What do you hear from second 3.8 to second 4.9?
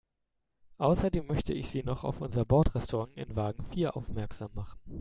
aufmerksam machen.